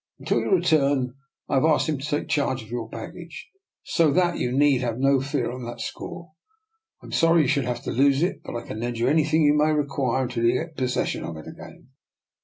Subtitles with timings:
[0.17, 1.13] Until we return
[1.47, 3.47] I have asked him to take charge of your baggage,
[3.83, 6.31] so that you need have no fear on that score.
[7.03, 9.43] I am sorry you should have to lose it, but I can lend you anything
[9.43, 11.89] you may require until you get possession of it again.